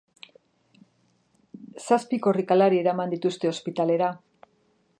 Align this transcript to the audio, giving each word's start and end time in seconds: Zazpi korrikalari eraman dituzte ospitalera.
Zazpi 1.81 2.19
korrikalari 2.29 2.81
eraman 2.85 3.13
dituzte 3.15 3.51
ospitalera. 3.53 4.09